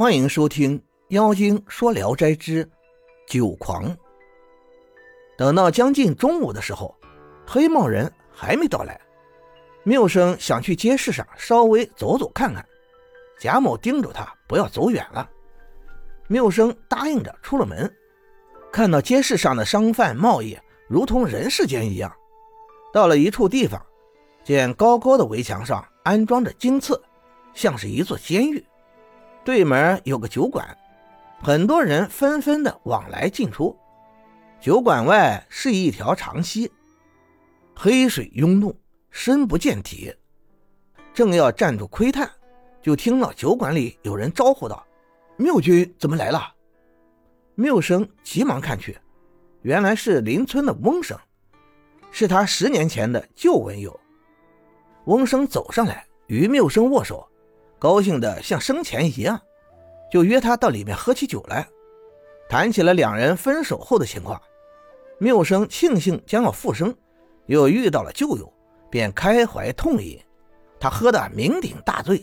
[0.00, 0.78] 欢迎收听
[1.08, 2.66] 《妖精说聊斋之
[3.28, 3.84] 酒狂》。
[5.36, 6.96] 等到将近中午的时候，
[7.46, 8.98] 黑帽人还没到来。
[9.82, 12.64] 缪生想去街市上稍微走走看看，
[13.38, 15.28] 贾某叮嘱他不要走远了。
[16.28, 17.94] 缪生答应着出了门，
[18.72, 20.58] 看到街市上的商贩贸易
[20.88, 22.10] 如同人世间一样。
[22.90, 23.84] 到了一处地方，
[24.42, 26.98] 见高高的围墙上安装着金刺，
[27.52, 28.64] 像是一座监狱。
[29.44, 30.76] 对门有个酒馆，
[31.42, 33.76] 很多人纷纷的往来进出。
[34.60, 36.70] 酒馆外是一条长溪，
[37.74, 38.76] 黑水涌动，
[39.10, 40.14] 深不见底。
[41.14, 42.30] 正要站住窥探，
[42.82, 44.86] 就听到酒馆里有人招呼道
[45.38, 46.54] ：“缪君怎么来了？”
[47.56, 48.98] 缪生急忙看去，
[49.62, 51.18] 原来是邻村的翁生，
[52.10, 53.98] 是他十年前的旧文友。
[55.06, 57.26] 翁生走上来与缪生握手。
[57.80, 59.40] 高兴的像生前一样，
[60.12, 61.66] 就约他到里面喝起酒来，
[62.46, 64.40] 谈起了两人分手后的情况。
[65.18, 66.94] 缪生庆幸将要复生，
[67.46, 68.52] 又遇到了旧友，
[68.90, 70.20] 便开怀痛饮。
[70.78, 72.22] 他喝得酩酊大醉，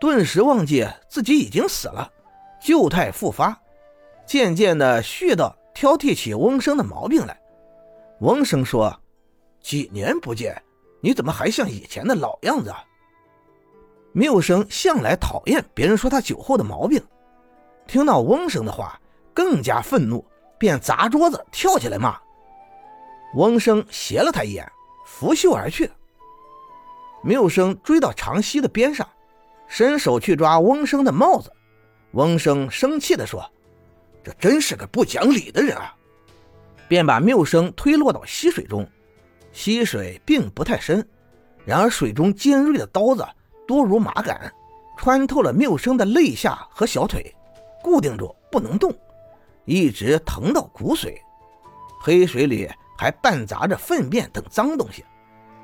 [0.00, 2.10] 顿时忘记自己已经死了，
[2.58, 3.58] 旧态复发，
[4.26, 7.38] 渐渐的絮叨挑剔起翁生的毛病来。
[8.20, 8.98] 翁生说
[9.60, 10.56] ：“几年不见，
[11.02, 12.74] 你怎么还像以前的老样子？”
[14.16, 16.98] 缪生向来讨厌别人说他酒后的毛病，
[17.86, 18.98] 听到翁生的话，
[19.34, 20.24] 更加愤怒，
[20.58, 22.18] 便砸桌子跳起来骂。
[23.34, 24.66] 翁生斜了他一眼，
[25.04, 25.90] 拂袖而去。
[27.22, 29.06] 缪生追到长溪的边上，
[29.68, 31.52] 伸手去抓翁生的帽子。
[32.12, 33.44] 翁生生气地说
[34.24, 35.94] ：“这真是个不讲理的人啊！”
[36.88, 38.88] 便把缪生推落到溪水中。
[39.52, 41.06] 溪水并不太深，
[41.66, 43.22] 然而水中尖锐的刀子。
[43.66, 44.52] 多如麻杆，
[44.96, 47.34] 穿透了缪生的肋下和小腿，
[47.82, 48.92] 固定住不能动，
[49.64, 51.14] 一直疼到骨髓。
[52.00, 55.04] 黑水里还半杂着粪便等脏东西，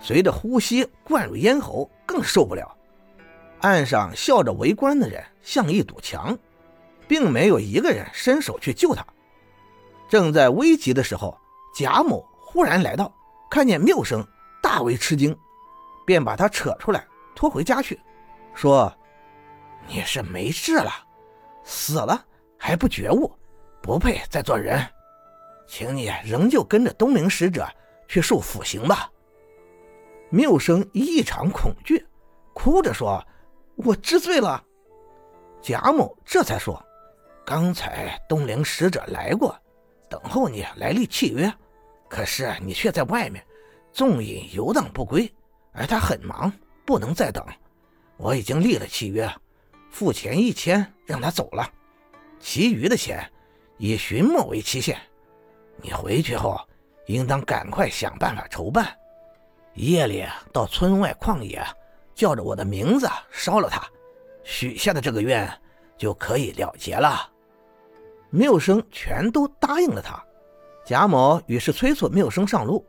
[0.00, 2.76] 随着呼吸灌入咽喉，更受不了。
[3.60, 6.38] 岸上笑着围观的人像一堵墙，
[7.08, 9.04] 并没有一个人伸手去救他。
[10.08, 11.36] 正在危急的时候，
[11.74, 13.12] 贾某忽然来到，
[13.50, 14.24] 看见缪生，
[14.62, 15.36] 大为吃惊，
[16.06, 17.04] 便把他扯出来。
[17.38, 18.00] 拖回家去，
[18.52, 18.92] 说
[19.86, 20.90] ：“你是没事了，
[21.62, 22.26] 死了
[22.58, 23.32] 还不觉悟，
[23.80, 24.84] 不配再做人，
[25.64, 27.64] 请你仍旧跟着东陵使者
[28.08, 29.08] 去受腐刑吧。”
[30.30, 32.04] 缪生异常恐惧，
[32.54, 33.24] 哭着说
[33.86, 34.60] ：“我知罪了。”
[35.62, 36.84] 贾某这才说
[37.46, 39.56] ：“刚才东陵使者来过，
[40.10, 41.48] 等候你来立契约，
[42.08, 43.46] 可是你却在外面
[43.92, 45.32] 纵饮游荡不归，
[45.70, 46.52] 而他很忙。”
[46.88, 47.44] 不能再等，
[48.16, 49.30] 我已经立了契约，
[49.90, 51.70] 付钱一千让他走了，
[52.40, 53.30] 其余的钱
[53.76, 54.98] 以寻墨为期限。
[55.82, 56.58] 你回去后
[57.04, 58.88] 应当赶快想办法筹办，
[59.74, 61.62] 夜里到村外旷野，
[62.14, 63.86] 叫着我的名字烧了他，
[64.42, 65.46] 许下的这个愿
[65.98, 67.30] 就可以了结了。
[68.30, 70.18] 缪生全都答应了他。
[70.86, 72.82] 贾某于是催促缪生上路，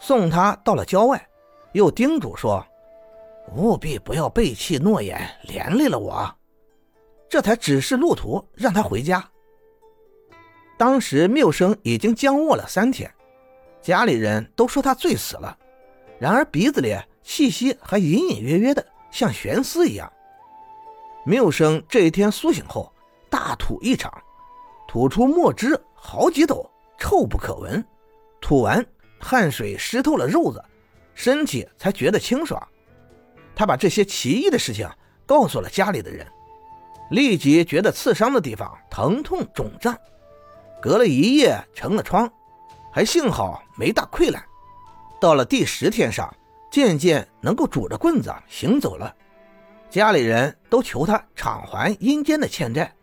[0.00, 1.24] 送他到了郊外，
[1.70, 2.66] 又叮嘱说。
[3.56, 6.32] 务必不要背弃诺言，连累了我。
[7.28, 9.26] 这才指示路途，让他回家。
[10.76, 13.12] 当时缪生已经僵卧了三天，
[13.82, 15.56] 家里人都说他醉死了，
[16.18, 20.10] 然而鼻子里气息还隐隐约约的，像悬丝一样。
[21.24, 22.92] 缪生这一天苏醒后，
[23.28, 24.12] 大吐一场，
[24.86, 27.84] 吐出墨汁好几斗，臭不可闻。
[28.40, 28.84] 吐完，
[29.20, 30.64] 汗水湿透了肉子，
[31.12, 32.66] 身体才觉得清爽。
[33.58, 34.88] 他把这些奇异的事情
[35.26, 36.24] 告诉了家里的人，
[37.10, 39.98] 立即觉得刺伤的地方疼痛肿胀，
[40.80, 42.30] 隔了一夜成了疮，
[42.92, 44.40] 还幸好没大溃烂。
[45.20, 46.32] 到了第十天上，
[46.70, 49.12] 渐渐能够拄着棍子行走了。
[49.90, 52.94] 家里人都求他偿还阴间的欠债。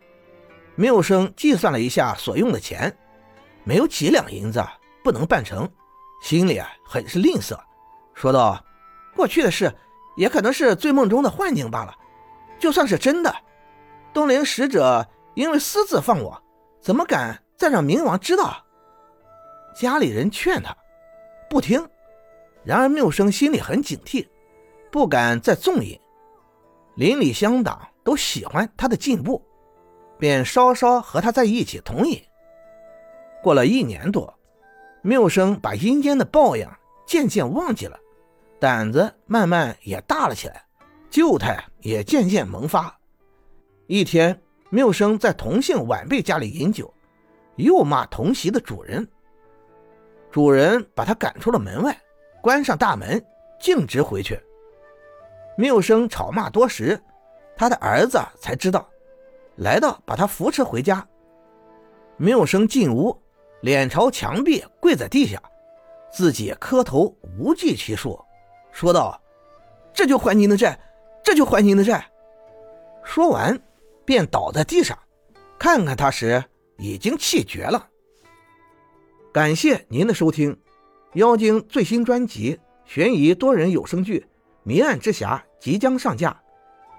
[0.76, 2.96] 缪生计算了一下所用的钱，
[3.66, 4.66] 没有几两银子，
[5.04, 5.70] 不能办成，
[6.24, 7.60] 心里啊很是吝啬，
[8.14, 8.64] 说道
[9.18, 9.70] ：“过去的事。”
[10.16, 11.96] 也可能是醉梦中的幻境罢了。
[12.58, 13.36] 就算是真的，
[14.14, 16.42] 东陵使者因为私自放我，
[16.82, 18.64] 怎么敢再让冥王知道？
[19.76, 20.76] 家里人劝他
[21.50, 21.86] 不听，
[22.64, 24.26] 然而缪生心里很警惕，
[24.90, 26.00] 不敢再纵饮。
[26.96, 29.46] 邻里乡党都喜欢他的进步，
[30.18, 32.24] 便稍稍和他在一起同饮。
[33.44, 34.34] 过了一年多，
[35.02, 36.66] 缪生把阴间的报应
[37.06, 38.00] 渐渐忘记了。
[38.66, 40.60] 胆子慢慢也大了起来，
[41.08, 43.00] 旧态也渐渐萌发。
[43.86, 44.42] 一天，
[44.72, 46.92] 缪生在同姓晚辈家里饮酒，
[47.58, 49.08] 又骂同席的主人。
[50.32, 51.96] 主人把他赶出了门外，
[52.42, 53.24] 关上大门，
[53.60, 54.42] 径直回去。
[55.56, 57.00] 缪生吵骂多时，
[57.56, 58.90] 他的儿子才知道，
[59.58, 61.08] 来到把他扶持回家。
[62.18, 63.16] 缪生进屋，
[63.62, 65.40] 脸朝墙壁跪在地下，
[66.12, 68.20] 自己磕头无计其数，
[68.76, 69.22] 说道
[69.96, 70.78] ：“这就还您的债，
[71.24, 72.06] 这就还您的债。”
[73.06, 73.58] 说完，
[74.04, 75.00] 便倒在地上。
[75.58, 76.44] 看看他时，
[76.78, 77.88] 已经气绝了。
[79.32, 80.60] 感谢您的收听，
[81.14, 84.20] 妖精最新专辑悬疑多人有声剧
[84.64, 86.38] 《谜案之匣》即将上架，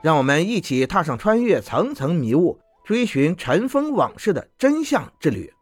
[0.00, 5.52] 让我们一起踏上穿越层层迷雾、追寻尘封往事的真相之旅。